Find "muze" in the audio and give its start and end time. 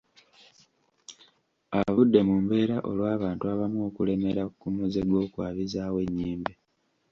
4.75-5.01